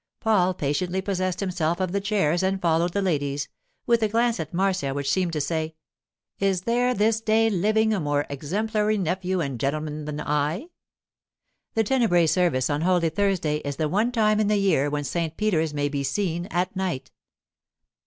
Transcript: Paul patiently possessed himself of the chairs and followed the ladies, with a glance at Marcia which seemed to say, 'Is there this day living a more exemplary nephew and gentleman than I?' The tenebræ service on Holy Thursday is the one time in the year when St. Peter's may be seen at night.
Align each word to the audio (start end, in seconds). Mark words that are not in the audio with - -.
Paul 0.19 0.55
patiently 0.55 0.99
possessed 0.99 1.41
himself 1.41 1.79
of 1.79 1.91
the 1.91 2.01
chairs 2.01 2.41
and 2.41 2.59
followed 2.59 2.91
the 2.91 3.03
ladies, 3.03 3.47
with 3.85 4.01
a 4.01 4.07
glance 4.07 4.39
at 4.39 4.51
Marcia 4.51 4.95
which 4.95 5.11
seemed 5.11 5.31
to 5.33 5.39
say, 5.39 5.75
'Is 6.39 6.61
there 6.61 6.95
this 6.95 7.21
day 7.21 7.51
living 7.51 7.93
a 7.93 7.99
more 7.99 8.25
exemplary 8.27 8.97
nephew 8.97 9.41
and 9.41 9.59
gentleman 9.59 10.05
than 10.05 10.19
I?' 10.19 10.69
The 11.75 11.83
tenebræ 11.83 12.27
service 12.27 12.67
on 12.67 12.81
Holy 12.81 13.09
Thursday 13.09 13.57
is 13.57 13.75
the 13.75 13.87
one 13.87 14.11
time 14.11 14.39
in 14.39 14.47
the 14.47 14.57
year 14.57 14.89
when 14.89 15.03
St. 15.03 15.37
Peter's 15.37 15.71
may 15.71 15.87
be 15.87 16.03
seen 16.03 16.47
at 16.47 16.75
night. 16.75 17.11